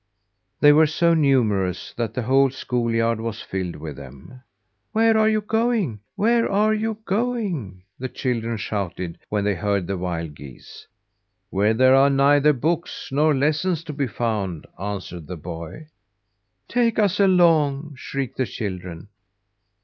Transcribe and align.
They 0.61 0.73
were 0.73 0.87
so 0.87 1.13
numerous 1.13 1.93
that 1.93 2.15
the 2.15 2.23
whole 2.23 2.49
schoolyard 2.49 3.21
was 3.21 3.39
filled 3.43 3.75
with 3.75 3.97
them. 3.97 4.41
"Where 4.93 5.15
are 5.15 5.29
you 5.29 5.41
going? 5.41 5.99
Where 6.15 6.51
are 6.51 6.73
you 6.73 6.97
going?" 7.05 7.83
the 7.99 8.09
children 8.09 8.57
shouted 8.57 9.19
when 9.29 9.43
they 9.43 9.53
heard 9.53 9.85
the 9.85 9.99
wild 9.99 10.33
geese. 10.33 10.87
"Where 11.51 11.75
there 11.75 11.93
are 11.93 12.09
neither 12.09 12.51
books 12.51 13.09
nor 13.11 13.35
lessons 13.35 13.83
to 13.83 13.93
be 13.93 14.07
found," 14.07 14.65
answered 14.79 15.27
the 15.27 15.37
boy. 15.37 15.89
"Take 16.67 16.97
us 16.97 17.19
along!" 17.19 17.93
shrieked 17.95 18.37
the 18.37 18.47
children. 18.47 19.07